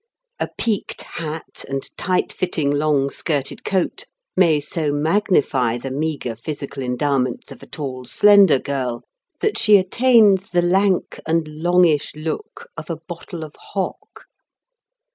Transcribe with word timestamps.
A 0.39 0.49
peaked 0.57 1.03
hat 1.03 1.63
and 1.69 1.87
tight 1.95 2.33
fitting, 2.33 2.71
long 2.71 3.11
skirted 3.11 3.63
coat 3.63 4.05
may 4.35 4.59
so 4.59 4.91
magnify 4.91 5.77
the 5.77 5.91
meagre 5.91 6.35
physical 6.35 6.81
endowments 6.81 7.51
of 7.51 7.61
a 7.61 7.67
tall, 7.67 8.05
slender 8.05 8.57
girl 8.57 9.03
that 9.41 9.59
she 9.59 9.77
attains 9.77 10.49
the 10.49 10.63
lank 10.63 11.19
and 11.27 11.47
longish 11.47 12.15
look 12.15 12.67
of 12.75 12.89
a 12.89 12.95
bottle 13.07 13.43
of 13.43 13.55
hock. 13.73 14.25